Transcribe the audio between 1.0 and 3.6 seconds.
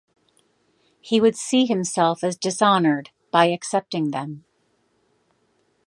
would see himself as dishonored by